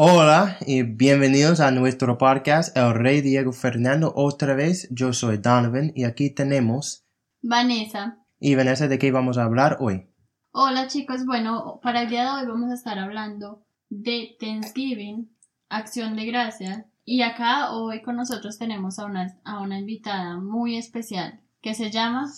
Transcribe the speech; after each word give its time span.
Hola 0.00 0.58
y 0.64 0.84
bienvenidos 0.84 1.58
a 1.58 1.72
nuestro 1.72 2.18
podcast 2.18 2.76
El 2.76 2.94
Rey 2.94 3.20
Diego 3.20 3.50
Fernando. 3.50 4.12
Otra 4.14 4.54
vez, 4.54 4.86
yo 4.92 5.12
soy 5.12 5.38
Donovan 5.38 5.90
y 5.92 6.04
aquí 6.04 6.30
tenemos... 6.30 7.04
Vanessa. 7.42 8.24
Y 8.38 8.54
Vanessa, 8.54 8.86
¿de 8.86 8.96
qué 8.96 9.10
vamos 9.10 9.38
a 9.38 9.42
hablar 9.42 9.78
hoy? 9.80 10.06
Hola 10.52 10.86
chicos, 10.86 11.26
bueno, 11.26 11.80
para 11.82 12.02
el 12.02 12.10
día 12.10 12.22
de 12.22 12.30
hoy 12.30 12.46
vamos 12.46 12.70
a 12.70 12.74
estar 12.74 12.96
hablando 12.96 13.66
de 13.88 14.36
Thanksgiving, 14.38 15.36
acción 15.68 16.14
de 16.14 16.26
gracias. 16.26 16.84
Y 17.04 17.22
acá 17.22 17.72
hoy 17.72 18.00
con 18.00 18.14
nosotros 18.14 18.56
tenemos 18.56 19.00
a 19.00 19.04
una, 19.04 19.36
a 19.42 19.60
una 19.60 19.80
invitada 19.80 20.36
muy 20.36 20.76
especial 20.76 21.40
que 21.60 21.74
se 21.74 21.90
llama... 21.90 22.30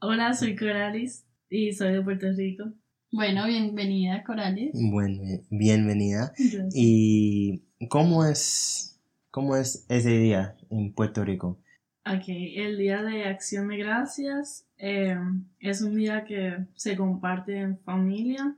Hola, 0.00 0.34
soy 0.34 0.56
Coralis 0.56 1.24
y 1.48 1.72
soy 1.74 1.92
de 1.92 2.02
Puerto 2.02 2.26
Rico. 2.36 2.64
Bueno, 3.10 3.46
bienvenida 3.46 4.22
Coralis. 4.22 4.72
Bueno, 4.74 5.22
bienvenida. 5.48 6.32
Gracias. 6.36 6.74
¿Y 6.76 7.62
cómo 7.88 8.26
es, 8.26 9.00
cómo 9.30 9.56
es 9.56 9.86
ese 9.88 10.10
día 10.10 10.56
en 10.68 10.92
Puerto 10.92 11.24
Rico? 11.24 11.58
Ok, 12.04 12.24
el 12.28 12.76
Día 12.76 13.02
de 13.02 13.24
Acción 13.24 13.68
de 13.68 13.78
Gracias 13.78 14.66
eh, 14.76 15.16
es 15.58 15.80
un 15.80 15.94
día 15.94 16.24
que 16.24 16.66
se 16.74 16.96
comparte 16.98 17.58
en 17.58 17.78
familia 17.78 18.54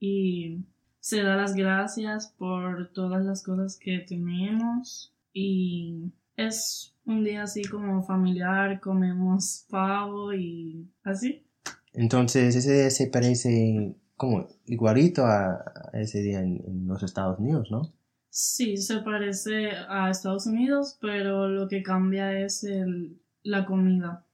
y 0.00 0.64
se 0.98 1.22
da 1.22 1.36
las 1.36 1.54
gracias 1.54 2.34
por 2.36 2.92
todas 2.92 3.24
las 3.24 3.44
cosas 3.44 3.78
que 3.78 4.00
tenemos 4.00 5.12
y 5.32 6.10
es 6.36 6.94
un 7.04 7.22
día 7.22 7.44
así 7.44 7.62
como 7.62 8.02
familiar, 8.02 8.80
comemos 8.80 9.66
pavo 9.70 10.32
y 10.32 10.88
así. 11.04 11.44
Entonces, 11.94 12.54
ese 12.56 12.72
día 12.74 12.90
se 12.90 13.06
parece 13.08 13.96
como 14.16 14.48
igualito 14.66 15.24
a, 15.26 15.64
ese 15.94 16.22
día 16.22 16.40
en, 16.40 16.62
en 16.66 16.86
los 16.86 17.02
Estados 17.02 17.38
Unidos, 17.38 17.68
¿no? 17.70 17.94
Sí, 18.28 18.76
se 18.76 18.98
parece 18.98 19.70
a 19.88 20.10
Estados 20.10 20.46
Unidos, 20.46 20.98
pero 21.00 21.48
lo 21.48 21.68
que 21.68 21.82
cambia 21.82 22.38
es 22.38 22.62
el, 22.64 23.18
la 23.42 23.64
comida. 23.64 24.26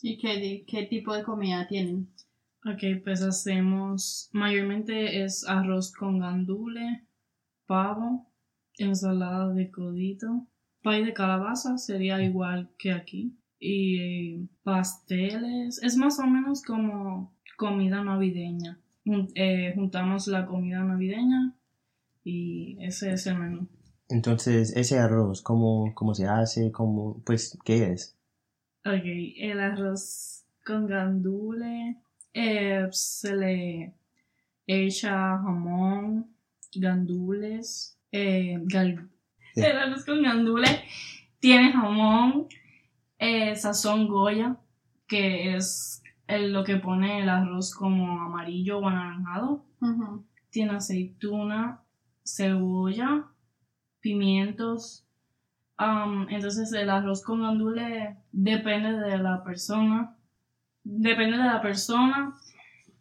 ¿Y 0.00 0.16
qué, 0.18 0.36
di- 0.38 0.64
qué 0.64 0.84
tipo 0.86 1.12
de 1.14 1.24
comida 1.24 1.66
tienen? 1.66 2.08
Ok, 2.64 3.02
pues 3.04 3.20
hacemos, 3.22 4.30
mayormente 4.32 5.22
es 5.24 5.46
arroz 5.46 5.92
con 5.92 6.18
gandule, 6.20 7.06
pavo, 7.66 8.32
ensalada 8.78 9.52
de 9.54 9.70
codito, 9.70 10.46
pay 10.82 11.04
de 11.04 11.14
calabaza 11.14 11.78
sería 11.78 12.22
igual 12.22 12.70
que 12.78 12.92
aquí, 12.92 13.37
y 13.60 14.46
pasteles, 14.62 15.82
es 15.82 15.96
más 15.96 16.18
o 16.20 16.26
menos 16.26 16.62
como 16.62 17.32
comida 17.56 18.02
navideña. 18.04 18.78
Eh, 19.34 19.72
juntamos 19.74 20.26
la 20.28 20.46
comida 20.46 20.82
navideña 20.84 21.54
y 22.24 22.76
ese 22.80 23.12
es 23.12 23.26
el 23.26 23.38
menú. 23.38 23.68
Entonces, 24.10 24.74
ese 24.76 24.98
arroz, 24.98 25.42
¿cómo, 25.42 25.92
cómo 25.94 26.14
se 26.14 26.26
hace? 26.26 26.70
¿Cómo, 26.72 27.22
pues, 27.24 27.58
qué 27.64 27.92
es? 27.92 28.16
Ok, 28.84 29.02
el 29.04 29.60
arroz 29.60 30.44
con 30.64 30.86
gandule, 30.86 31.96
eh, 32.34 32.86
se 32.92 33.34
le 33.36 33.94
echa 34.66 35.12
jamón, 35.38 36.26
gandules, 36.74 37.98
eh, 38.12 38.58
gal- 38.66 39.08
Sí. 39.54 39.62
el 39.62 39.76
arroz 39.78 40.04
con 40.04 40.22
gandule 40.22 40.68
tiene 41.40 41.72
jamón, 41.72 42.46
eh, 43.18 43.54
sazón 43.56 44.08
goya, 44.08 44.56
que 45.06 45.54
es 45.56 46.02
el- 46.26 46.52
lo 46.52 46.64
que 46.64 46.76
pone 46.76 47.20
el 47.22 47.28
arroz 47.28 47.74
como 47.74 48.20
amarillo 48.22 48.78
o 48.78 48.88
anaranjado, 48.88 49.64
tiene 50.50 50.72
aceituna, 50.72 51.82
cebolla, 52.24 53.24
pimientos. 54.00 55.04
Entonces 56.28 56.72
el 56.72 56.90
arroz 56.90 57.22
con 57.22 57.42
gandule 57.42 58.16
depende 58.32 58.92
de 58.98 59.18
la 59.18 59.44
persona. 59.44 60.16
Depende 60.84 61.36
de 61.38 61.44
la 61.44 61.60
persona. 61.62 62.34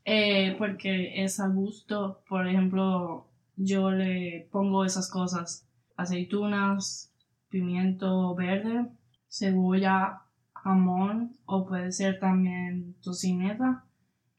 eh, 0.09 0.56
porque 0.58 1.22
es 1.22 1.38
a 1.42 1.50
gusto. 1.50 2.22
Por 2.30 2.47
ejemplo, 2.47 3.28
yo 3.58 3.92
le 3.92 4.47
pongo 4.53 4.86
esas 4.86 5.09
cosas. 5.12 5.68
Aceitunas, 5.97 7.12
pimiento 7.50 8.34
verde, 8.34 8.88
cebolla, 9.30 10.22
jamón 10.54 11.38
o 11.46 11.66
puede 11.68 11.92
ser 11.92 12.20
también 12.20 12.96
tocineta 13.02 13.86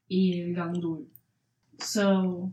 y 0.08 0.40
el 0.40 0.54
gandul. 0.54 1.10
So, 1.78 2.52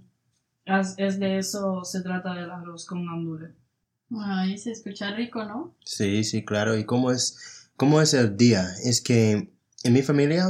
es, 0.66 0.96
es 0.98 1.20
de 1.20 1.38
eso 1.40 1.84
se 1.86 2.02
trata 2.02 2.34
del 2.34 2.52
arroz 2.52 2.86
con 2.86 3.06
gandule. 3.06 3.56
Ay, 4.18 4.58
se 4.58 4.72
escucha 4.72 5.16
rico, 5.16 5.44
¿no? 5.46 5.76
Sí, 5.84 6.24
sí, 6.24 6.46
claro. 6.46 6.78
¿Y 6.78 6.86
cómo 6.86 7.12
es, 7.12 7.70
cómo 7.76 8.02
es 8.02 8.14
el 8.14 8.38
día? 8.38 8.68
Es 8.84 9.02
que 9.02 9.52
en 9.84 9.94
mi 9.94 10.04
familia 10.04 10.46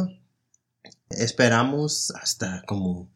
esperamos 1.09 2.11
hasta 2.11 2.63
como 2.65 3.11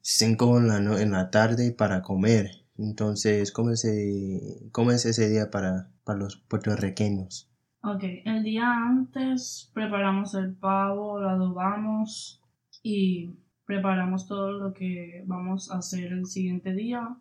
5 0.00 0.58
en 0.58 0.68
la, 0.68 0.80
no- 0.80 0.98
en 0.98 1.12
la 1.12 1.30
tarde 1.30 1.72
para 1.72 2.02
comer. 2.02 2.50
Entonces, 2.76 3.52
¿cómo 3.52 3.70
es, 3.72 3.84
ese- 3.84 4.68
cómo 4.72 4.92
es 4.92 5.04
ese 5.04 5.28
día 5.28 5.50
para, 5.50 5.90
para 6.04 6.18
los 6.18 6.36
puertorriqueños? 6.36 7.50
Ok, 7.90 8.04
el 8.26 8.42
día 8.42 8.70
antes 8.70 9.70
preparamos 9.72 10.34
el 10.34 10.54
pavo, 10.54 11.18
lo 11.20 11.30
adobamos 11.30 12.42
y 12.82 13.34
preparamos 13.64 14.26
todo 14.26 14.52
lo 14.52 14.74
que 14.74 15.22
vamos 15.26 15.70
a 15.70 15.78
hacer 15.78 16.12
el 16.12 16.26
siguiente 16.26 16.74
día. 16.74 17.16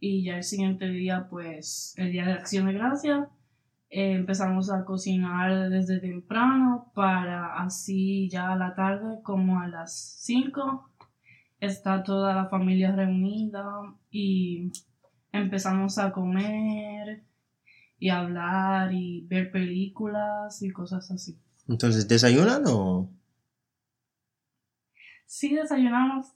Y 0.00 0.24
ya 0.24 0.38
el 0.38 0.44
siguiente 0.44 0.88
día, 0.88 1.26
pues, 1.28 1.92
el 1.98 2.10
día 2.10 2.24
de 2.24 2.32
acción 2.32 2.68
de 2.68 2.72
gracia, 2.72 3.28
eh, 3.90 4.12
empezamos 4.12 4.70
a 4.72 4.86
cocinar 4.86 5.68
desde 5.68 6.00
temprano 6.00 6.90
para 6.94 7.62
así 7.62 8.30
ya 8.30 8.52
a 8.52 8.56
la 8.56 8.74
tarde, 8.74 9.20
como 9.22 9.60
a 9.60 9.68
las 9.68 9.94
5, 10.20 10.88
está 11.60 12.02
toda 12.02 12.34
la 12.34 12.46
familia 12.46 12.92
reunida 12.92 13.94
y 14.10 14.72
empezamos 15.32 15.98
a 15.98 16.12
comer 16.12 17.24
y 18.02 18.10
hablar 18.10 18.92
y 18.92 19.24
ver 19.28 19.52
películas 19.52 20.60
y 20.60 20.72
cosas 20.72 21.08
así. 21.12 21.38
Entonces, 21.68 22.08
¿desayunan 22.08 22.64
o...? 22.66 23.08
Sí, 25.24 25.54
desayunamos. 25.54 26.26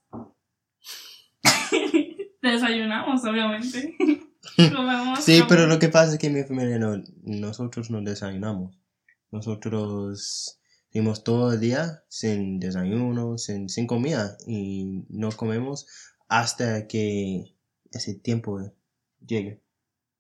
desayunamos, 2.41 3.25
obviamente. 3.25 3.97
Comemos 4.57 5.19
Sí, 5.25 5.43
pero 5.49 5.67
lo 5.67 5.81
que 5.81 5.89
pasa 5.89 6.13
es 6.13 6.19
que 6.21 6.31
mi 6.31 6.45
familia 6.45 6.79
no, 6.79 7.03
nosotros 7.25 7.91
no 7.91 8.01
desayunamos. 8.01 8.79
Nosotros 9.33 10.61
seguimos 10.87 11.25
todo 11.25 11.53
el 11.53 11.59
día 11.59 12.05
sin 12.09 12.61
desayuno, 12.61 13.39
sin, 13.39 13.69
sin 13.69 13.89
comida 13.89 14.37
y 14.47 15.05
no 15.09 15.33
comemos 15.33 15.89
hasta 16.29 16.87
que 16.87 17.57
ese 17.91 18.15
tiempo 18.15 18.73
llegue. 19.19 19.66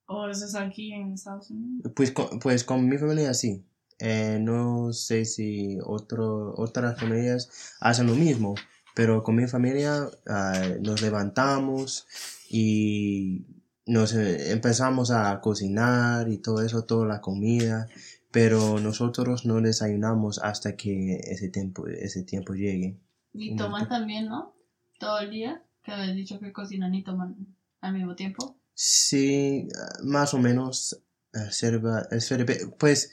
O 0.06 0.28
eso 0.28 0.44
es 0.44 0.54
aquí 0.54 0.92
en 0.92 1.12
Estados 1.12 1.50
Unidos. 1.50 1.92
Pues 1.94 2.12
con, 2.12 2.38
pues 2.38 2.64
con 2.64 2.88
mi 2.88 2.98
familia 2.98 3.34
sí. 3.34 3.64
Eh, 3.98 4.38
no 4.40 4.92
sé 4.92 5.24
si 5.24 5.78
otro, 5.84 6.54
otras 6.56 7.00
familias 7.00 7.76
hacen 7.80 8.06
lo 8.06 8.14
mismo, 8.14 8.54
pero 8.94 9.22
con 9.22 9.36
mi 9.36 9.46
familia 9.46 10.08
ah, 10.26 10.62
nos 10.80 11.00
levantamos 11.00 12.06
y 12.50 13.46
nos 13.86 14.14
eh, 14.14 14.52
empezamos 14.52 15.10
a 15.10 15.40
cocinar 15.40 16.28
y 16.28 16.38
todo 16.38 16.60
eso, 16.62 16.84
toda 16.84 17.06
la 17.06 17.20
comida, 17.20 17.88
pero 18.30 18.80
nosotros 18.80 19.46
no 19.46 19.60
desayunamos 19.60 20.38
hasta 20.40 20.76
que 20.76 21.16
ese 21.24 21.48
tiempo, 21.48 21.86
ese 21.86 22.22
tiempo 22.22 22.52
llegue. 22.52 22.98
Y 23.32 23.56
toman 23.56 23.88
también, 23.88 24.28
¿no? 24.28 24.54
Todo 24.98 25.20
el 25.20 25.30
día. 25.30 25.62
Que 25.82 25.92
habías 25.92 26.16
dicho 26.16 26.40
que 26.40 26.52
cocinan 26.52 26.94
y 26.94 27.04
toman 27.04 27.36
al 27.80 27.94
mismo 27.94 28.14
tiempo. 28.16 28.56
Sí, 28.78 29.68
más 30.04 30.34
o 30.34 30.38
menos, 30.38 31.02
pues 32.78 33.10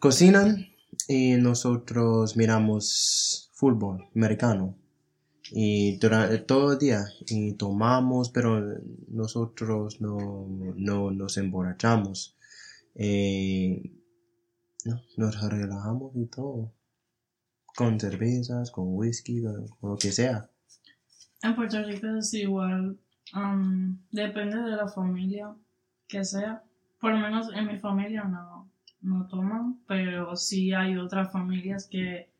cocinan 0.00 0.66
y 1.06 1.36
nosotros 1.36 2.36
miramos 2.36 3.52
fútbol 3.54 4.08
americano 4.16 4.76
y 5.52 5.96
durante 5.98 6.38
todo 6.38 6.72
el 6.72 6.78
día 6.78 7.04
y 7.28 7.52
tomamos, 7.52 8.30
pero 8.30 8.60
nosotros 9.08 10.00
no, 10.00 10.48
no 10.76 11.10
nos 11.12 11.36
emborrachamos. 11.36 12.36
Eh, 12.96 13.92
no, 14.84 15.00
nos 15.16 15.40
relajamos 15.48 16.16
y 16.16 16.26
todo. 16.26 16.72
Con 17.76 18.00
cervezas, 18.00 18.72
con 18.72 18.96
whisky, 18.96 19.40
con 19.42 19.90
lo 19.90 19.96
que 19.96 20.10
sea. 20.10 20.50
En 21.42 21.54
Puerto 21.54 21.80
Rico 21.84 22.08
es 22.18 22.34
igual. 22.34 22.98
Um, 23.34 23.98
depende 24.10 24.60
de 24.60 24.76
la 24.76 24.88
familia 24.88 25.54
que 26.08 26.24
sea. 26.24 26.62
Por 27.00 27.12
lo 27.12 27.18
menos 27.18 27.52
en 27.52 27.66
mi 27.66 27.78
familia 27.78 28.24
no, 28.24 28.70
no 29.00 29.26
toman, 29.26 29.80
pero 29.86 30.36
sí 30.36 30.72
hay 30.72 30.96
otras 30.96 31.32
familias 31.32 31.88
que 31.90 32.30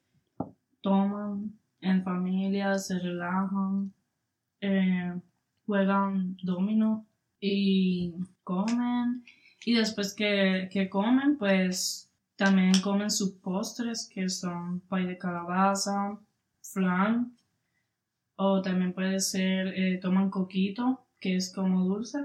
toman 0.80 1.58
en 1.80 2.02
familia, 2.02 2.78
se 2.78 2.98
relajan, 2.98 3.92
eh, 4.60 5.14
juegan 5.66 6.36
domino 6.42 7.06
y 7.40 8.14
comen. 8.44 9.24
Y 9.64 9.74
después 9.74 10.14
que, 10.14 10.68
que 10.70 10.88
comen, 10.88 11.36
pues 11.38 12.10
también 12.36 12.80
comen 12.82 13.10
sus 13.10 13.32
postres, 13.32 14.08
que 14.12 14.28
son 14.28 14.80
pay 14.80 15.06
de 15.06 15.18
calabaza, 15.18 16.18
flan, 16.62 17.36
o 18.36 18.62
también 18.62 18.92
puede 18.92 19.20
ser, 19.20 19.68
eh, 19.68 19.98
toman 20.00 20.30
coquito, 20.30 21.04
que 21.20 21.36
es 21.36 21.52
como 21.52 21.84
dulce. 21.84 22.18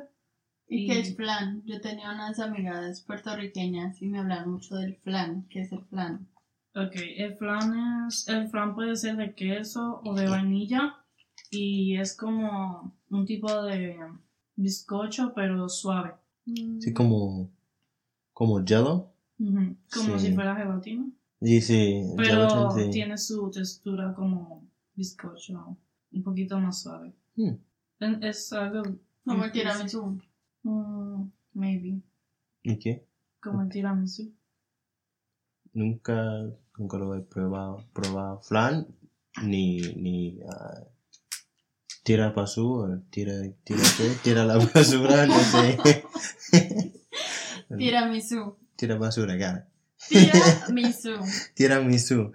¿Y 0.67 0.87
qué 0.87 0.99
es 1.01 1.15
flan? 1.15 1.63
Yo 1.65 1.81
tenía 1.81 2.11
unas 2.11 2.39
amigas 2.39 3.01
puertorriqueñas 3.01 4.01
y 4.01 4.07
me 4.07 4.19
hablaban 4.19 4.51
mucho 4.51 4.75
del 4.75 4.95
flan. 4.95 5.45
¿Qué 5.49 5.61
es 5.61 5.71
el 5.71 5.83
flan? 5.85 6.27
Ok, 6.75 6.93
el 7.17 7.35
flan 7.35 8.07
es, 8.07 8.27
el 8.29 8.47
flan 8.47 8.73
puede 8.73 8.95
ser 8.95 9.17
de 9.17 9.33
queso 9.35 10.01
o 10.05 10.13
de 10.15 10.29
vainilla 10.29 10.95
y 11.49 11.97
es 11.97 12.15
como 12.15 12.93
un 13.09 13.25
tipo 13.25 13.63
de 13.63 13.97
bizcocho 14.55 15.33
pero 15.35 15.67
suave, 15.67 16.13
Sí, 16.45 16.93
como, 16.93 17.49
como 18.33 18.63
jello. 18.65 19.07
Como 19.37 20.17
Sí. 20.19 20.27
si 20.27 20.33
fuera 20.33 20.55
gelatina, 20.55 21.05
Y 21.41 21.59
sí, 21.61 22.03
pero 22.15 22.71
sí. 22.71 22.89
tiene 22.91 23.17
su 23.17 23.49
textura 23.51 24.13
como 24.13 24.63
bizcocho, 24.95 25.75
un 26.11 26.23
poquito 26.23 26.59
más 26.59 26.81
suave. 26.81 27.13
Hmm. 27.35 27.55
Es 28.23 28.51
algo 28.53 28.83
Como 29.25 29.43
el 29.45 29.51
tiramisú. 29.51 30.19
Mm, 30.63 31.23
maybe, 31.53 32.01
¿Y 32.63 32.77
qué? 32.79 33.05
como 33.41 33.61
el 33.63 33.69
tiramisú. 33.69 34.31
Nunca, 35.73 36.15
nunca 36.77 36.97
lo 36.97 37.15
he 37.15 37.21
probado. 37.21 37.83
Probado 37.93 38.41
flan, 38.41 38.87
ni, 39.43 39.79
ni 39.95 40.39
ah, 40.49 40.83
tira 42.03 42.31
basura, 42.31 43.01
tira, 43.09 43.33
tira 43.63 43.81
qué, 43.97 44.11
tira 44.23 44.43
la 44.45 44.57
basura, 44.73 45.25
no 45.27 45.39
sé. 45.39 45.77
Tiramisú. 47.77 48.57
tira 48.75 48.95
basura, 48.97 49.37
cara. 49.37 49.67
Tiramisú. 50.09 51.11
Tiramisú. 51.55 52.31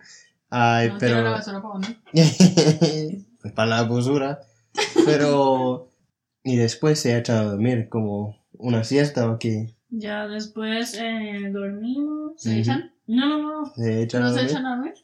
Ay, 0.49 0.88
No, 0.90 0.99
tira 0.99 1.11
la 1.11 1.17
pero. 1.19 1.31
basura 1.32 1.62
para 1.62 1.75
dónde. 1.75 1.99
Pues 3.46 3.54
para 3.54 3.70
la 3.70 3.82
basura. 3.84 4.40
Pero. 5.04 5.93
Y 6.44 6.56
después 6.56 7.00
se 7.00 7.19
echa 7.19 7.40
a 7.40 7.44
dormir 7.44 7.88
como 7.88 8.37
una 8.52 8.84
siesta 8.84 9.28
o 9.31 9.38
qué. 9.38 9.75
Ya 9.88 10.28
después 10.28 10.94
eh, 11.00 11.50
dormimos. 11.52 12.34
¿Se 12.37 12.60
echan? 12.60 12.93
No, 13.06 13.26
no, 13.28 13.43
no. 13.62 13.66
Se 13.75 14.02
echa 14.02 14.19
a 14.19 14.20
¿No 14.20 14.28
se 14.28 14.34
dormir. 14.34 14.50
echan 14.50 14.66
a 14.66 14.76
dormir? 14.76 14.94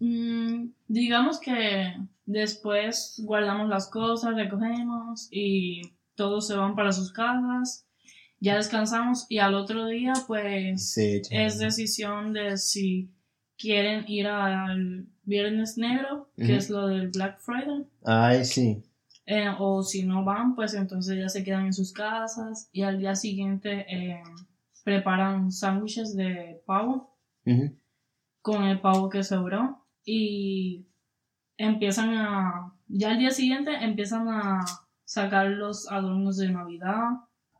Mm, 0.00 0.70
digamos 0.86 1.40
que 1.40 1.92
después 2.26 3.20
guardamos 3.24 3.68
las 3.68 3.88
cosas, 3.88 4.34
recogemos 4.36 5.28
y 5.30 5.82
todos 6.14 6.46
se 6.46 6.54
van 6.54 6.76
para 6.76 6.92
sus 6.92 7.12
casas. 7.12 7.86
Ya 8.40 8.56
descansamos 8.56 9.26
y 9.28 9.38
al 9.38 9.54
otro 9.54 9.86
día 9.86 10.12
pues 10.28 10.96
es 10.96 11.58
decisión 11.58 12.32
de 12.32 12.56
si 12.56 13.10
quieren 13.58 14.04
ir 14.06 14.28
al 14.28 15.06
Viernes 15.24 15.76
Negro, 15.76 16.30
que 16.36 16.56
es 16.56 16.70
lo 16.70 16.86
del 16.86 17.08
Black 17.08 17.38
Friday. 17.40 17.86
Ay, 18.04 18.44
sí. 18.44 18.82
Eh, 19.26 19.48
o 19.58 19.82
si 19.82 20.04
no 20.04 20.24
van, 20.24 20.54
pues 20.54 20.72
entonces 20.72 21.18
ya 21.18 21.28
se 21.28 21.44
quedan 21.44 21.66
en 21.66 21.74
sus 21.74 21.92
casas 21.92 22.70
y 22.72 22.82
al 22.82 22.98
día 22.98 23.14
siguiente 23.14 23.84
eh, 23.90 24.22
preparan 24.84 25.52
sándwiches 25.52 26.16
de 26.16 26.62
pavo 26.64 27.14
con 28.40 28.64
el 28.64 28.80
pavo 28.80 29.10
que 29.10 29.22
sobró 29.22 29.84
y 30.02 30.86
empiezan 31.58 32.14
a, 32.14 32.74
ya 32.86 33.10
al 33.10 33.18
día 33.18 33.30
siguiente 33.30 33.72
empiezan 33.82 34.28
a 34.28 34.64
sacar 35.04 35.48
los 35.48 35.90
adornos 35.90 36.38
de 36.38 36.50
Navidad 36.50 37.08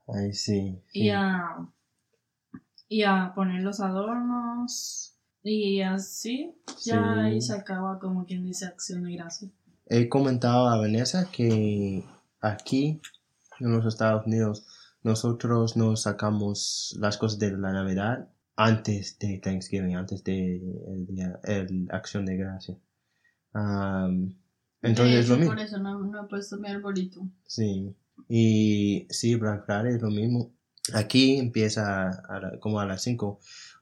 Ay, 0.06 0.32
sí. 0.32 0.82
sí. 0.88 1.00
y 1.02 1.10
a, 1.10 1.68
y 2.88 3.02
a 3.02 3.32
poner 3.34 3.62
los 3.62 3.80
adornos 3.80 5.17
y 5.48 5.82
así 5.82 6.54
ya 6.84 7.14
Sí. 7.14 7.20
ahí 7.20 7.40
se 7.40 7.54
acaba 7.54 7.98
como 7.98 8.24
quien 8.26 8.44
dice 8.44 8.66
acción 8.66 9.02
de 9.04 9.12
gracia. 9.16 9.48
He 9.86 10.08
comentado 10.08 10.68
a 10.68 10.76
Vanessa 10.78 11.28
que 11.32 12.04
aquí 12.40 13.00
en 13.60 13.72
los 13.72 13.86
Estados 13.86 14.26
Unidos 14.26 14.66
nosotros 15.02 15.76
nos 15.76 16.02
sacamos 16.02 16.96
las 17.00 17.16
cosas 17.16 17.38
de 17.38 17.52
la 17.56 17.72
Navidad 17.72 18.28
antes 18.56 19.18
de 19.18 19.38
Thanksgiving, 19.38 19.96
antes 19.96 20.22
de 20.24 20.56
el 20.88 21.06
día, 21.06 21.38
el 21.44 21.88
Acción 21.90 22.26
de 22.26 22.36
Gracia. 22.36 22.76
Am, 23.52 24.34
entonces 24.82 25.20
es 25.20 25.28
lo 25.28 25.36
mismo. 25.36 25.52
Por 25.54 25.60
eso 25.60 25.78
no, 25.78 25.98
no 26.00 26.24
he 26.24 26.28
puesto 26.28 26.56
mi 26.58 26.68
arbolito. 26.68 27.22
Sí. 27.46 27.94
Y 28.28 29.06
sí, 29.10 29.36
Black 29.36 29.64
Friday 29.64 29.94
es 29.94 30.02
lo 30.02 30.10
mismo. 30.10 30.52
Aquí 30.94 31.38
empieza 31.38 32.08
a 32.28 32.40
la- 32.40 32.58
como 32.60 32.80
a 32.80 32.86
las 32.86 33.02
5 33.02 33.40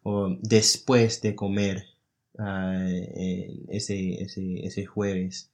o 0.08 0.36
después 0.40 1.20
de 1.20 1.34
comer 1.34 1.84
ah, 2.38 2.78
eh, 2.88 3.64
ese, 3.68 4.22
ese, 4.22 4.64
ese 4.64 4.86
jueves. 4.86 5.50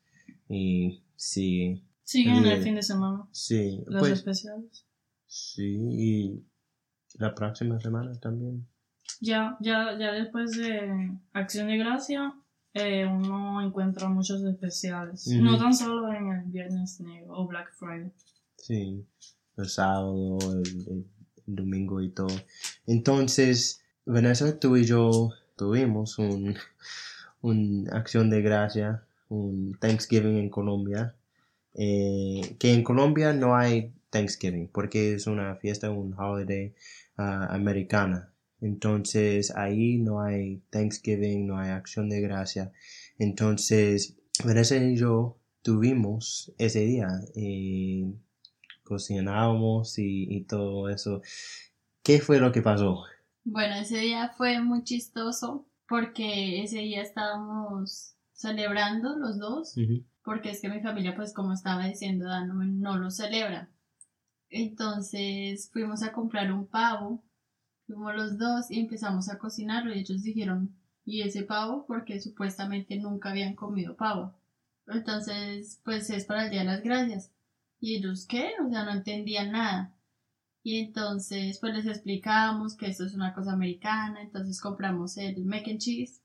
Y 0.48 1.02
sí, 1.16 1.82
Siguen 2.04 2.44
el 2.44 2.58
Eh, 2.60 2.62
fin 2.62 2.74
de 2.74 2.82
semana, 2.82 3.26
sí, 3.32 3.82
los 3.86 4.00
pues 4.00 4.12
especiales. 4.12 4.84
sí, 5.26 5.72
y 6.08 6.44
la 7.18 7.34
próxima 7.34 7.80
semana 7.80 8.12
también. 8.20 8.66
Ya, 9.20 9.56
ya, 9.60 9.96
ya 9.98 10.12
después 10.12 10.56
de 10.58 11.16
Acción 11.32 11.68
de 11.68 11.78
Gracia, 11.78 12.34
eh, 12.74 13.06
uno 13.06 13.62
encuentra 13.64 14.08
muchos 14.08 14.42
especiales. 14.44 15.26
No 15.28 15.56
tan 15.58 15.72
solo 15.74 16.12
en 16.12 16.28
el 16.32 16.42
Viernes 16.50 17.00
Negro 17.00 17.32
o 17.38 17.46
Black 17.46 17.72
Friday. 17.78 18.12
Sí, 18.56 19.06
el 19.56 19.68
sábado, 19.68 20.38
el, 20.52 21.06
el 21.46 21.54
domingo 21.54 22.00
y 22.02 22.10
todo. 22.10 22.34
Entonces, 22.86 23.81
Vanessa, 24.06 24.58
tú 24.58 24.76
y 24.76 24.84
yo 24.84 25.30
tuvimos 25.56 26.18
un, 26.18 26.56
un 27.42 27.88
acción 27.92 28.30
de 28.30 28.42
gracia, 28.42 29.04
un 29.28 29.76
Thanksgiving 29.80 30.38
en 30.38 30.50
Colombia. 30.50 31.14
eh, 31.74 32.56
que 32.60 32.72
en 32.74 32.84
Colombia 32.84 33.32
no 33.34 33.56
hay 33.56 33.92
Thanksgiving 34.10 34.68
porque 34.68 35.14
es 35.14 35.26
una 35.28 35.56
fiesta, 35.56 35.90
un 35.90 36.14
holiday 36.18 36.74
ah, 37.18 37.48
americana. 37.52 38.32
Entonces 38.60 39.52
ahí 39.56 39.98
no 39.98 40.22
hay 40.22 40.62
Thanksgiving, 40.70 41.46
no 41.48 41.58
hay 41.58 41.70
acción 41.70 42.08
de 42.10 42.20
gracia. 42.22 42.72
Entonces, 43.18 44.16
Vanessa 44.44 44.76
y 44.76 44.96
yo 44.96 45.38
tuvimos 45.62 46.52
ese 46.58 46.80
día. 46.82 47.08
eh, 47.36 48.06
cocinábamos 48.84 49.98
y, 49.98 50.26
y 50.36 50.42
todo 50.44 50.88
eso. 50.90 51.22
¿Qué 52.04 52.20
fue 52.20 52.40
lo 52.40 52.52
que 52.52 52.62
pasó? 52.62 53.04
Bueno, 53.44 53.74
ese 53.74 53.98
día 53.98 54.28
fue 54.36 54.60
muy 54.60 54.84
chistoso 54.84 55.66
porque 55.88 56.62
ese 56.62 56.78
día 56.78 57.02
estábamos 57.02 58.14
celebrando 58.32 59.16
los 59.16 59.38
dos, 59.38 59.74
porque 60.24 60.50
es 60.50 60.60
que 60.60 60.68
mi 60.68 60.80
familia, 60.80 61.14
pues 61.14 61.34
como 61.34 61.52
estaba 61.52 61.86
diciendo, 61.86 62.26
Dan, 62.26 62.48
no, 62.48 62.54
no 62.64 62.98
lo 62.98 63.10
celebra. 63.10 63.68
Entonces 64.48 65.70
fuimos 65.72 66.02
a 66.02 66.12
comprar 66.12 66.52
un 66.52 66.66
pavo, 66.66 67.24
fuimos 67.86 68.14
los 68.14 68.38
dos 68.38 68.70
y 68.70 68.80
empezamos 68.80 69.28
a 69.28 69.38
cocinarlo 69.38 69.94
y 69.94 70.00
ellos 70.00 70.22
dijeron, 70.22 70.76
¿y 71.04 71.22
ese 71.22 71.42
pavo? 71.42 71.84
Porque 71.86 72.20
supuestamente 72.20 72.96
nunca 72.96 73.30
habían 73.30 73.54
comido 73.54 73.96
pavo. 73.96 74.34
Entonces, 74.86 75.80
pues 75.84 76.10
es 76.10 76.24
para 76.24 76.44
el 76.44 76.50
Día 76.50 76.60
de 76.60 76.66
las 76.66 76.82
Gracias. 76.82 77.32
¿Y 77.80 77.96
ellos 77.96 78.26
qué? 78.26 78.52
O 78.64 78.70
sea, 78.70 78.84
no 78.84 78.92
entendían 78.92 79.52
nada. 79.52 79.94
Y 80.62 80.78
entonces, 80.78 81.58
pues 81.58 81.74
les 81.74 81.86
explicamos 81.86 82.76
que 82.76 82.86
esto 82.86 83.04
es 83.04 83.14
una 83.14 83.34
cosa 83.34 83.52
americana. 83.52 84.22
Entonces 84.22 84.60
compramos 84.60 85.16
el 85.16 85.44
mac 85.44 85.66
and 85.66 85.78
cheese, 85.78 86.22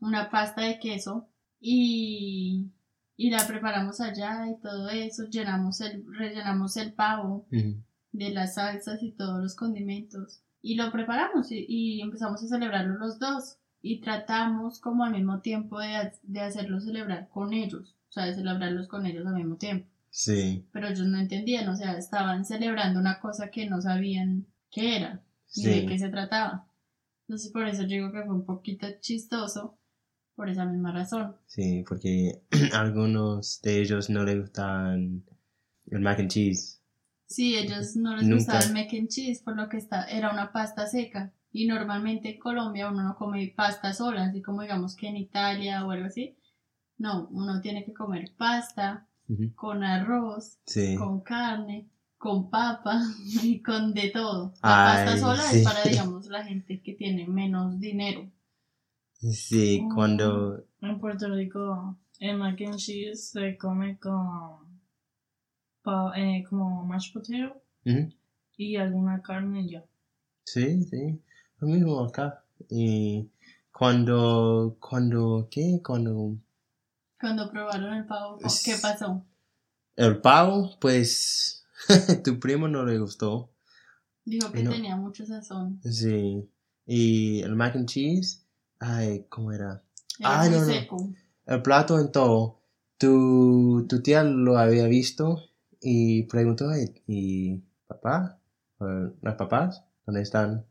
una 0.00 0.30
pasta 0.30 0.62
de 0.62 0.78
queso 0.78 1.28
y, 1.58 2.70
y 3.16 3.30
la 3.30 3.46
preparamos 3.46 4.00
allá 4.00 4.46
y 4.50 4.60
todo 4.60 4.90
eso. 4.90 5.24
Llenamos 5.24 5.80
el, 5.80 6.04
rellenamos 6.18 6.76
el 6.76 6.92
pavo 6.92 7.46
de 7.50 8.30
las 8.30 8.54
salsas 8.56 9.02
y 9.02 9.12
todos 9.12 9.40
los 9.42 9.54
condimentos. 9.54 10.42
Y 10.60 10.74
lo 10.74 10.92
preparamos 10.92 11.50
y, 11.50 11.64
y 11.66 12.00
empezamos 12.02 12.42
a 12.42 12.48
celebrarlo 12.48 12.98
los 12.98 13.18
dos. 13.18 13.58
Y 13.80 14.00
tratamos 14.00 14.80
como 14.80 15.04
al 15.04 15.12
mismo 15.12 15.40
tiempo 15.40 15.78
de, 15.78 16.12
de 16.22 16.40
hacerlo 16.40 16.80
celebrar 16.80 17.28
con 17.28 17.54
ellos. 17.54 17.96
O 18.08 18.12
sea, 18.12 18.26
de 18.26 18.34
celebrarlos 18.34 18.88
con 18.88 19.06
ellos 19.06 19.26
al 19.26 19.34
mismo 19.34 19.56
tiempo 19.56 19.88
Sí, 20.10 20.66
pero 20.72 20.88
ellos 20.88 21.06
no 21.06 21.18
entendían, 21.18 21.68
o 21.68 21.76
sea, 21.76 21.98
estaban 21.98 22.44
celebrando 22.44 22.98
una 23.00 23.20
cosa 23.20 23.50
que 23.50 23.68
no 23.68 23.80
sabían 23.82 24.46
qué 24.70 24.96
era 24.96 25.22
ni 25.56 25.64
de 25.64 25.80
sí, 25.82 25.86
qué 25.86 25.98
se 25.98 26.08
trataba. 26.08 26.66
Entonces, 27.28 27.52
por 27.52 27.66
eso 27.66 27.82
yo 27.82 27.88
digo 27.88 28.12
que 28.12 28.22
fue 28.22 28.34
un 28.34 28.44
poquito 28.46 28.86
chistoso, 29.00 29.78
por 30.34 30.48
esa 30.48 30.64
misma 30.64 30.92
razón. 30.92 31.36
sí, 31.46 31.84
porque 31.88 32.42
algunos 32.72 33.60
de 33.62 33.80
ellos 33.82 34.08
no 34.10 34.24
les 34.24 34.38
gustan 34.40 35.24
el 35.86 36.00
mac 36.00 36.18
and 36.20 36.30
cheese. 36.30 36.80
Sí, 37.26 37.56
ellos 37.56 37.96
no 37.96 38.14
les 38.16 38.22
Nunca. 38.26 38.36
gustaba 38.36 38.60
el 38.64 38.72
mac 38.72 38.92
and 38.92 39.08
cheese, 39.08 39.42
por 39.42 39.56
lo 39.56 39.68
que 39.68 39.76
está, 39.78 40.04
era 40.04 40.30
una 40.32 40.52
pasta 40.52 40.86
seca. 40.86 41.32
Y 41.52 41.66
normalmente 41.66 42.30
en 42.34 42.38
Colombia 42.38 42.90
uno 42.90 43.02
no 43.02 43.16
come 43.16 43.52
pasta 43.56 43.92
sola, 43.94 44.26
así 44.26 44.42
como 44.42 44.62
digamos 44.62 44.94
que 44.94 45.08
en 45.08 45.16
Italia 45.16 45.84
o 45.86 45.90
algo 45.90 46.06
así. 46.06 46.36
No, 46.98 47.28
uno 47.30 47.60
tiene 47.60 47.84
que 47.84 47.92
comer 47.94 48.32
pasta 48.36 49.06
Con 49.54 49.82
arroz, 49.82 50.58
Sí, 50.66 50.96
con 50.96 51.20
carne 51.20 51.88
con 52.18 52.50
papa 52.50 53.00
y 53.42 53.60
con 53.62 53.94
de 53.94 54.10
todo. 54.10 54.52
La 54.62 55.04
pasta 55.04 55.16
sola 55.16 55.42
sí. 55.42 55.58
es 55.58 55.64
para, 55.64 55.84
digamos, 55.88 56.26
la 56.26 56.44
gente 56.44 56.80
que 56.80 56.94
tiene 56.94 57.26
menos 57.26 57.78
dinero. 57.78 58.30
Sí, 59.20 59.86
cuando... 59.94 60.64
En 60.80 60.98
Puerto 60.98 61.28
Rico, 61.28 61.96
el 62.20 62.36
mac 62.36 62.60
and 62.60 62.76
cheese 62.76 63.30
se 63.30 63.56
come 63.56 63.98
con 63.98 64.66
eh, 66.16 66.44
como 66.48 66.84
mashed 66.84 67.12
potato 67.12 67.62
y 68.56 68.76
alguna 68.76 69.22
carne 69.22 69.68
ya. 69.68 69.84
Sí, 70.44 70.82
sí, 70.82 71.22
lo 71.58 71.68
mismo 71.68 72.04
acá. 72.04 72.44
Y 72.68 73.30
cuando, 73.72 74.76
cuando, 74.80 75.48
¿qué? 75.50 75.80
Cuando 75.84 76.36
Cuando 77.20 77.50
probaron 77.50 77.94
el 77.94 78.06
pavo, 78.06 78.38
Es- 78.44 78.62
¿qué 78.64 78.76
pasó? 78.80 79.24
el 79.96 80.20
pavo, 80.20 80.76
pues, 80.80 81.64
tu 82.24 82.38
primo 82.38 82.68
no 82.68 82.84
le 82.84 82.98
gustó. 82.98 83.50
Dijo 84.24 84.50
que 84.52 84.62
No. 84.62 84.70
tenía 84.70 84.96
mucho 84.96 85.24
sazón. 85.24 85.80
Sí. 85.84 86.48
Y 86.84 87.40
el 87.42 87.54
mac 87.56 87.74
and 87.76 87.88
cheese, 87.88 88.44
ay, 88.78 89.24
¿cómo 89.28 89.52
era? 89.52 89.82
Era 90.18 90.40
Ay, 90.40 90.50
no, 90.50 90.64
no. 90.64 91.14
El 91.46 91.62
plato 91.62 91.98
en 92.00 92.10
todo, 92.12 92.60
tu, 92.98 93.86
tu 93.88 94.02
tía 94.02 94.22
lo 94.24 94.58
había 94.58 94.86
visto 94.86 95.38
y 95.80 96.24
preguntó, 96.24 96.68
"Ay, 96.70 97.02
¿y 97.06 97.62
papá? 97.86 98.40
¿O 98.78 98.84
¿Las 99.22 99.36
papás? 99.36 99.84
¿Dónde 100.04 100.22
están? 100.22 100.66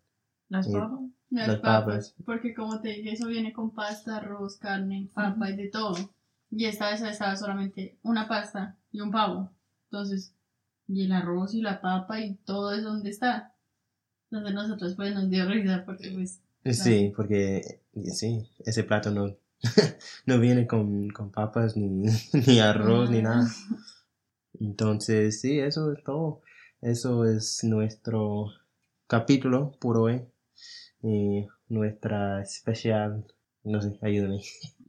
Las 0.50 0.68
papas. 0.68 1.00
Las 1.32 1.60
papas. 1.60 2.16
Porque 2.26 2.54
como 2.54 2.80
te 2.82 2.90
dije, 2.90 3.14
eso 3.14 3.28
viene 3.28 3.52
con 3.54 3.72
pasta, 3.74 4.18
arroz, 4.18 4.58
carne, 4.58 5.10
papa 5.14 5.50
y 5.50 5.56
de 5.56 5.70
todo. 5.70 5.96
Y 6.56 6.66
esta 6.66 6.92
vez 6.92 7.02
estaba 7.02 7.36
solamente 7.36 7.98
una 8.04 8.28
pasta 8.28 8.78
y 8.92 9.02
un 9.02 9.12
pavo. 9.12 9.52
Entonces, 9.92 10.34
y 10.88 11.04
el 11.04 11.12
arroz 11.12 11.54
y 11.54 11.62
la 11.62 11.82
papa 11.82 12.22
y 12.22 12.36
todo 12.46 12.74
eso 12.74 12.90
donde 12.90 13.10
está. 13.10 13.54
Entonces 14.32 14.56
nosotros 14.56 14.96
pues 14.96 15.14
nos 15.14 15.30
dio 15.30 15.48
risa 15.48 15.84
porque 15.86 16.12
pues 16.12 16.42
Sí, 16.74 17.14
porque 17.16 17.82
sí, 18.12 18.50
ese 18.66 18.84
plato 18.84 19.12
no, 19.12 19.36
no 20.26 20.40
viene 20.40 20.66
con, 20.66 21.10
con 21.10 21.32
papas 21.32 21.78
ni, 21.78 21.88
ni 22.48 22.60
arroz 22.60 23.12
ni 23.12 23.22
nada. 23.22 23.48
Entonces, 24.60 25.42
sí, 25.42 25.60
eso 25.60 25.92
es 25.92 26.04
todo. 26.04 26.42
Eso 26.82 27.26
es 27.26 27.64
nuestro 27.64 28.48
capítulo 29.08 29.74
por 29.80 29.98
hoy. 29.98 30.22
Y 31.04 31.46
nuestra 31.68 32.42
especial, 32.42 33.26
no 33.64 33.82
sé, 33.82 34.00
ayúdame. 34.02 34.42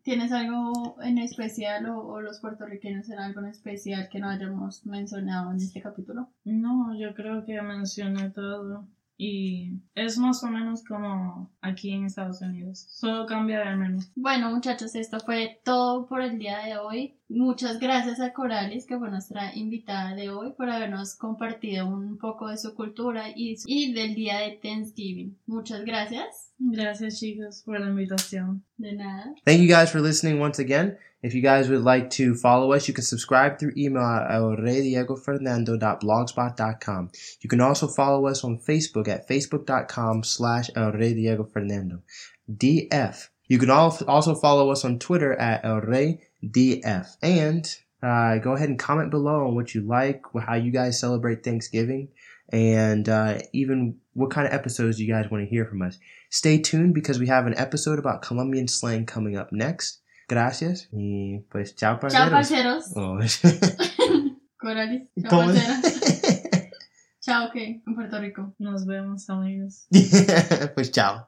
¿Tienes 0.06 0.30
algo 0.30 0.94
en 1.02 1.18
especial 1.18 1.86
o, 1.86 1.98
o 1.98 2.20
los 2.20 2.38
puertorriqueños 2.38 3.10
en 3.10 3.18
algo 3.18 3.40
en 3.40 3.46
especial 3.46 4.08
que 4.08 4.20
no 4.20 4.28
hayamos 4.28 4.86
mencionado 4.86 5.50
en 5.50 5.56
este 5.56 5.82
capítulo? 5.82 6.28
No, 6.44 6.96
yo 6.96 7.12
creo 7.12 7.44
que 7.44 7.60
mencioné 7.60 8.30
todo. 8.30 8.86
Y 9.18 9.80
es 9.96 10.16
más 10.16 10.44
o 10.44 10.46
menos 10.46 10.84
como 10.84 11.50
aquí 11.60 11.90
en 11.90 12.04
Estados 12.04 12.40
Unidos. 12.40 12.86
Solo 12.88 13.26
cambia 13.26 13.64
el 13.64 13.78
menú. 13.78 13.98
Bueno, 14.14 14.48
muchachos, 14.50 14.94
esto 14.94 15.18
fue 15.18 15.60
todo 15.64 16.06
por 16.06 16.20
el 16.20 16.38
día 16.38 16.58
de 16.58 16.76
hoy. 16.76 17.18
Muchas 17.28 17.80
gracias 17.80 18.20
a 18.20 18.32
Corales, 18.32 18.86
que 18.86 18.96
fue 18.98 19.10
nuestra 19.10 19.52
invitada 19.56 20.14
de 20.14 20.30
hoy, 20.30 20.52
por 20.56 20.70
habernos 20.70 21.16
compartido 21.16 21.88
un 21.88 22.18
poco 22.18 22.46
de 22.48 22.56
su 22.56 22.72
cultura 22.74 23.30
y, 23.34 23.56
y 23.66 23.92
del 23.92 24.14
día 24.14 24.38
de 24.38 24.60
Thanksgiving. 24.62 25.36
Muchas 25.46 25.84
gracias. 25.84 26.52
Gracias 26.58 27.18
chicos 27.18 27.62
por 27.64 27.80
la 27.80 27.88
invitación. 27.88 28.62
De 28.76 28.94
nada. 28.94 29.34
Thank 29.44 29.60
you 29.60 29.66
guys 29.68 29.90
for 29.90 30.00
listening 30.00 30.40
once 30.40 30.60
again. 30.60 30.96
If 31.22 31.34
you 31.34 31.42
guys 31.42 31.68
would 31.68 31.82
like 31.82 32.08
to 32.10 32.34
follow 32.36 32.72
us, 32.72 32.86
you 32.86 32.94
can 32.94 33.02
subscribe 33.02 33.58
through 33.58 33.72
email 33.76 34.04
at 34.04 34.30
elreydiegofernando.blogspot.com. 34.30 37.10
You 37.40 37.48
can 37.48 37.60
also 37.60 37.88
follow 37.88 38.28
us 38.28 38.44
on 38.44 38.58
Facebook 38.58 39.08
at 39.08 39.26
facebook.com 39.28 40.22
slash 40.22 40.70
elreydiegofernando. 40.70 42.02
DF. 42.48 43.28
You 43.48 43.58
can 43.58 43.70
al- 43.70 43.98
also 44.06 44.34
follow 44.34 44.70
us 44.70 44.84
on 44.84 44.98
Twitter 44.98 45.32
at 45.34 45.64
elreydf. 46.44 47.16
And 47.22 47.66
uh, 48.02 48.38
go 48.38 48.52
ahead 48.52 48.68
and 48.68 48.78
comment 48.78 49.10
below 49.10 49.46
on 49.46 49.54
what 49.54 49.74
you 49.74 49.82
like, 49.82 50.22
how 50.46 50.54
you 50.54 50.70
guys 50.70 51.00
celebrate 51.00 51.42
Thanksgiving, 51.42 52.08
and 52.52 53.08
uh, 53.08 53.38
even 53.52 53.96
what 54.14 54.30
kind 54.30 54.46
of 54.46 54.52
episodes 54.52 55.00
you 55.00 55.12
guys 55.12 55.30
want 55.30 55.44
to 55.44 55.50
hear 55.50 55.64
from 55.66 55.82
us. 55.82 55.98
Stay 56.30 56.58
tuned 56.58 56.94
because 56.94 57.18
we 57.18 57.26
have 57.28 57.46
an 57.46 57.56
episode 57.58 57.98
about 57.98 58.22
Colombian 58.22 58.68
slang 58.68 59.06
coming 59.06 59.36
up 59.36 59.52
next. 59.52 60.00
Gracias. 60.28 60.88
Y 60.92 61.44
pues 61.50 61.72
chao, 61.76 61.98
Chao, 62.08 62.28
parceros. 62.30 62.92
parceros. 62.92 62.92
Oh. 62.96 63.18
Corales. 64.60 65.02
Chao, 65.22 65.30
¿Cómo? 65.30 65.54
parceras. 65.54 66.70
Chao, 67.20 67.50
¿qué? 67.52 67.82
En 67.86 67.94
Puerto 67.94 68.20
Rico. 68.20 68.54
Nos 68.58 68.86
vemos 68.86 69.28
amigos. 69.30 69.86
pues 70.74 70.90
chao. 70.92 71.26